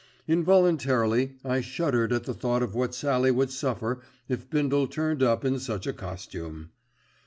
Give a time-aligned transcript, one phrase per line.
[0.27, 5.45] Involuntarily I shuddered at the thought of what Sallie would suffer if Bindle turned up
[5.45, 6.71] in such a costume.